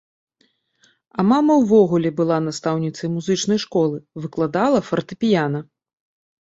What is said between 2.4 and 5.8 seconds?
настаўніцай музычнай школы, выкладала фартэпіяна.